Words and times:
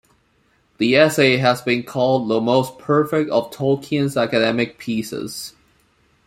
The 0.79 0.95
essay 0.95 1.37
has 1.37 1.61
been 1.61 1.83
called 1.83 2.27
"the 2.27 2.41
most 2.41 2.79
perfect 2.79 3.29
of 3.29 3.51
Tolkien's 3.51 4.17
academic 4.17 4.79
pieces". 4.79 5.53